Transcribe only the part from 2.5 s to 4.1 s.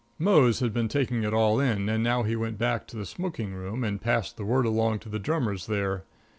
back to the smoking room and